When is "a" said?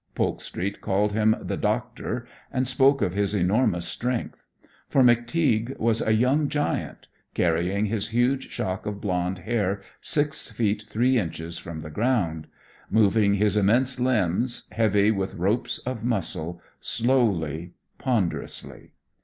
6.01-6.15